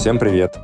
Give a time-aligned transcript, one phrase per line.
[0.00, 0.58] Всем привет!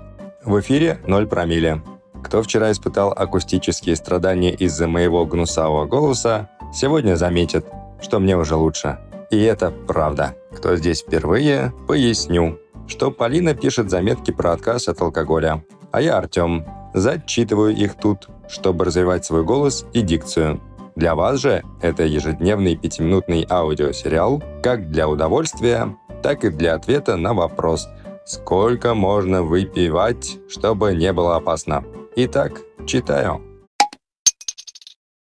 [0.45, 1.83] В эфире «Ноль промилле».
[2.25, 7.67] Кто вчера испытал акустические страдания из-за моего гнусавого голоса, сегодня заметит,
[8.01, 8.99] что мне уже лучше.
[9.31, 10.35] И это правда.
[10.57, 15.63] Кто здесь впервые, поясню, что Полина пишет заметки про отказ от алкоголя,
[15.93, 16.65] а я Артем.
[16.95, 20.63] Зачитываю их тут, чтобы развивать свой голос и дикцию.
[20.95, 27.35] Для вас же это ежедневный пятиминутный аудиосериал как для удовольствия, так и для ответа на
[27.35, 27.87] вопрос,
[28.27, 31.85] сколько можно выпивать, чтобы не было опасно.
[32.17, 33.43] Итак, читаю.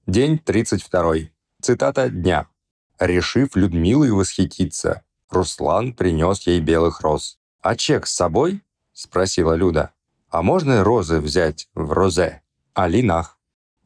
[0.06, 1.30] День 32.
[1.62, 2.48] Цитата дня.
[3.00, 7.40] Решив Людмилой восхититься, Руслан принес ей белых роз.
[7.62, 9.94] «А чек с собой?»– спросила Люда.
[10.30, 12.42] «А можно розы взять в розе?»
[12.74, 13.38] «Алинах».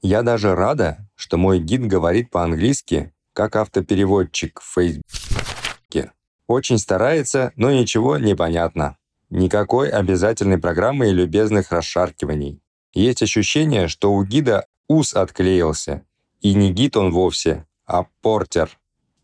[0.01, 6.11] Я даже рада, что мой гид говорит по-английски, как автопереводчик в Фейсбуке.
[6.47, 8.97] Очень старается, но ничего не понятно.
[9.35, 12.61] Никакой обязательной программы и любезных расшаркиваний.
[12.93, 16.05] Есть ощущение, что у гида ус отклеился.
[16.41, 18.69] И не гид он вовсе, а портер.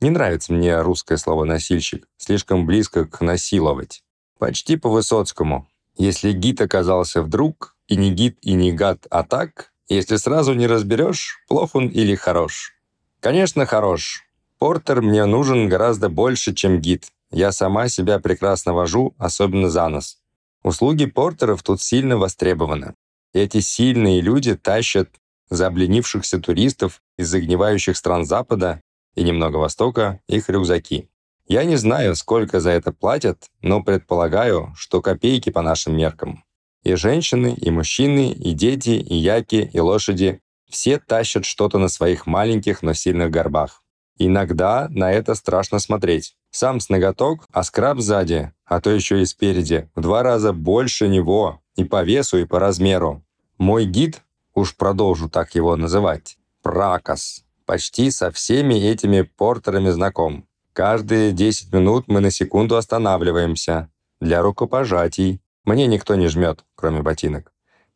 [0.01, 4.01] Не нравится мне русское слово «носильщик», слишком близко к «насиловать».
[4.39, 5.67] Почти по Высоцкому.
[5.95, 10.66] Если гид оказался вдруг, и не гид, и не гад, а так, если сразу не
[10.66, 12.73] разберешь, плох он или хорош.
[13.19, 14.23] Конечно, хорош.
[14.57, 17.11] Портер мне нужен гораздо больше, чем гид.
[17.31, 20.17] Я сама себя прекрасно вожу, особенно за нос.
[20.63, 22.95] Услуги портеров тут сильно востребованы.
[23.33, 25.09] Эти сильные люди тащат
[25.50, 28.81] заобленившихся туристов из загнивающих стран Запада
[29.16, 31.09] и немного Востока их рюкзаки.
[31.47, 36.44] Я не знаю, сколько за это платят, но предполагаю, что копейки по нашим меркам.
[36.83, 42.27] И женщины, и мужчины, и дети, и яки, и лошади– все тащат что-то на своих
[42.27, 43.83] маленьких, но сильных горбах.
[44.22, 46.36] Иногда на это страшно смотреть.
[46.52, 51.08] Сам с ноготок, а скраб сзади, а то еще и спереди, в два раза больше
[51.08, 53.23] него, и по весу, и по размеру.
[53.58, 54.22] Мой гид,
[54.53, 60.46] уж продолжу так его называть, Пракос, почти со всеми этими портерами знаком.
[60.74, 67.53] Каждые 10 минут мы на секунду останавливаемся для рукопожатий, мне никто не жмет, кроме ботинок.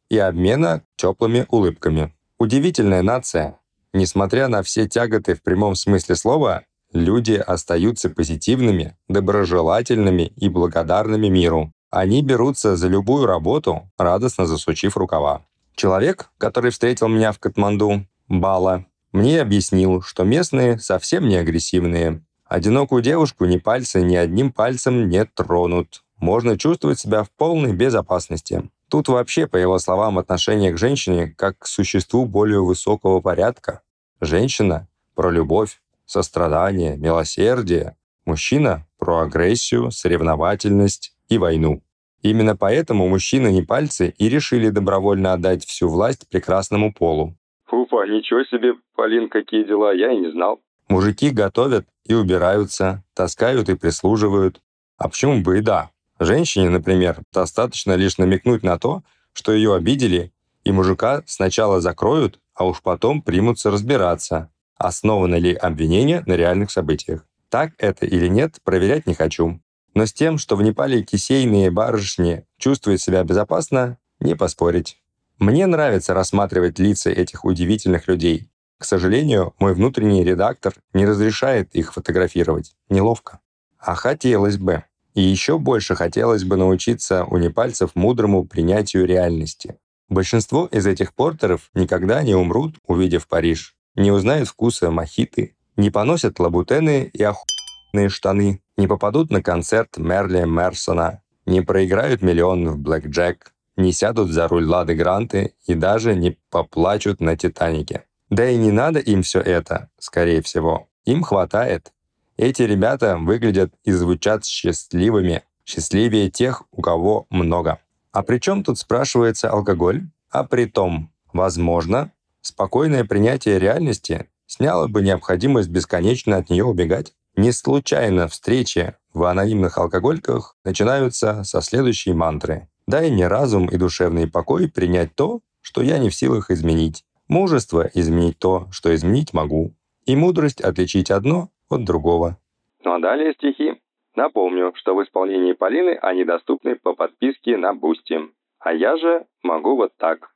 [0.10, 2.14] И обмена теплыми улыбками.
[2.38, 3.60] Удивительная нация.
[3.94, 11.72] Несмотря на все тяготы в прямом смысле слова, люди остаются позитивными, доброжелательными и благодарными миру.
[11.92, 15.46] Они берутся за любую работу, радостно засучив рукава.
[15.76, 22.24] Человек, который встретил меня в Катманду, Бала, мне объяснил, что местные совсем не агрессивные.
[22.46, 28.64] Одинокую девушку ни пальцы, ни одним пальцем не тронут можно чувствовать себя в полной безопасности.
[28.90, 33.82] Тут вообще, по его словам, отношение к женщине как к существу более высокого порядка.
[34.26, 37.98] Женщина– про любовь, сострадание, милосердие.
[38.26, 41.82] Мужчина– про агрессию, соревновательность и войну.
[42.22, 47.36] Именно поэтому мужчины не пальцы и решили добровольно отдать всю власть прекрасному полу.
[47.66, 50.62] Фуфа, ничего себе, Полин, какие дела, я и не знал.
[50.88, 54.62] Мужики готовят и убираются, таскают и прислуживают.
[54.98, 55.90] А почему бы и да?
[56.18, 60.32] Женщине, например, достаточно лишь намекнуть на то, что ее обидели,
[60.64, 67.26] и мужика сначала закроют, а уж потом примутся разбираться, основано ли обвинение на реальных событиях.
[67.50, 69.62] Так это или нет, проверять не хочу.
[69.94, 74.98] Но с тем, что в Непале кисейные барышни чувствуют себя безопасно, не поспорить.
[75.40, 78.50] Мне нравится рассматривать лица этих удивительных людей.
[78.80, 82.76] К сожалению, мой внутренний редактор не разрешает их фотографировать.
[82.90, 83.40] Неловко.
[83.78, 84.84] А хотелось бы.
[85.14, 89.78] И еще больше хотелось бы научиться у непальцев мудрому принятию реальности.
[90.10, 96.40] Большинство из этих портеров никогда не умрут, увидев Париж, не узнают вкуса мохиты, не поносят
[96.40, 103.08] лабутены и охуенные штаны, не попадут на концерт Мерли Мерсона, не проиграют миллион в Блэк
[103.08, 108.04] Джек, не сядут за руль Лады Гранты и даже не поплачут на Титанике.
[108.30, 110.88] Да и не надо им все это, скорее всего.
[111.06, 111.92] Им хватает.
[112.38, 117.80] Эти ребята выглядят и звучат счастливыми, счастливее тех, у кого много.
[118.14, 120.04] А при чем тут спрашивается алкоголь?
[120.30, 122.12] А при том, возможно,
[122.42, 127.14] спокойное принятие реальности сняло бы необходимость бесконечно от нее убегать.
[127.36, 132.70] Не случайно встречи в анонимных алкогольках начинаются со следующей мантры.
[132.86, 137.06] «Дай мне разум и душевный покой принять то, что я не в силах изменить.
[137.28, 139.74] Мужество изменить то, что изменить могу.
[140.06, 142.38] И мудрость отличить одно от другого.
[142.84, 143.82] Ну а далее стихи.
[144.16, 148.20] Напомню, что в исполнении Полины они доступны по подписке на Boosty.
[148.60, 150.34] А я же могу вот так.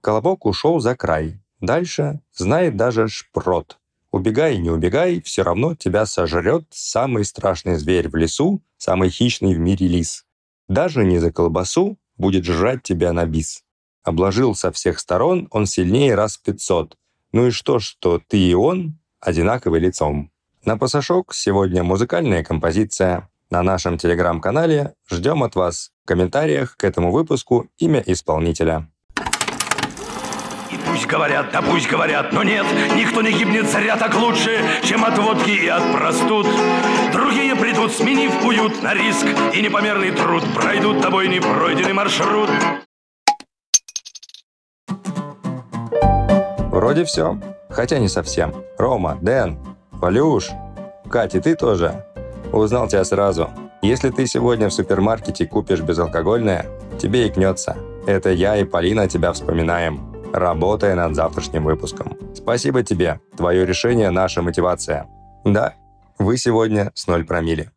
[0.00, 1.34] Колобок ушел за край.
[1.60, 3.78] Дальше знает даже шпрот.
[4.10, 9.58] Убегай, не убегай, все равно тебя сожрет самый страшный зверь в лесу, самый хищный в
[9.58, 10.26] мире лис.
[10.68, 13.64] Даже не за колбасу будет жрать тебя на бис.
[14.02, 16.96] Обложил со всех сторон он сильнее раз 500.
[17.32, 20.31] Ну и что, что ты и он одинаковый лицом.
[20.64, 23.28] На пасашок сегодня музыкальная композиция.
[23.50, 28.86] На нашем телеграм-канале ждем от вас в комментариях к этому выпуску имя исполнителя.
[30.70, 32.64] И пусть говорят, да пусть говорят, но нет,
[32.96, 36.46] никто не гибнет зря так лучше, чем от водки и от простуд.
[37.12, 42.50] Другие придут, сменив уют на риск и непомерный труд, пройдут тобой непройденный маршрут.
[46.70, 47.36] Вроде все.
[47.68, 48.54] Хотя не совсем.
[48.78, 49.58] Рома, Дэн,
[50.02, 50.50] Валюш,
[51.08, 52.04] Катя, ты тоже?
[52.52, 53.50] Узнал тебя сразу.
[53.82, 56.66] Если ты сегодня в супермаркете купишь безалкогольное,
[56.98, 57.76] тебе икнется.
[58.04, 62.16] Это я и Полина тебя вспоминаем работая над завтрашним выпуском.
[62.34, 63.20] Спасибо тебе.
[63.36, 65.06] Твое решение– наша мотивация.
[65.44, 65.74] Да,
[66.18, 67.70] вы сегодня с ноль промили.